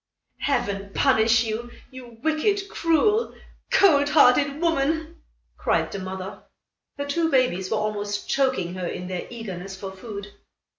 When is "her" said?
6.97-7.05, 8.73-8.87